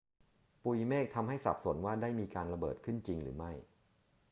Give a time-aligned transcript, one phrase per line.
[0.63, 3.51] ปุยเมฆทำให้สับสนว่าได้มีการระเบิดเกิดขึ้นจริงหรือไม่